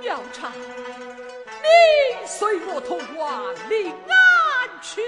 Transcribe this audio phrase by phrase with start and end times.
[0.00, 0.52] 妙差
[1.62, 5.00] 你随我同往临安去？